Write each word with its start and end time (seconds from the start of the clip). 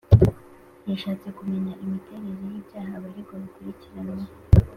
yashatse 0.89 1.27
kumenya 1.37 1.71
imiterere 1.83 2.33
y’ibyaha 2.51 2.91
abaregwa 2.99 3.33
bakuriranyweho 3.41 4.31